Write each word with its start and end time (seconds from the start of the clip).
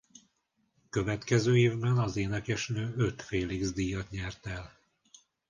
Következő 0.89 1.57
évben 1.57 1.97
az 1.97 2.15
énekesnő 2.15 2.93
öt 2.97 3.21
Félix-díjat 3.21 4.09
nyert 4.09 4.45
el. 4.45 4.79